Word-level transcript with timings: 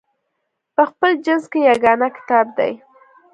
په 0.75 0.83
خپل 0.89 1.11
جنس 1.25 1.43
کې 1.51 1.59
یګانه 1.69 2.07
کتاب 2.17 2.45
دی. 2.57 2.71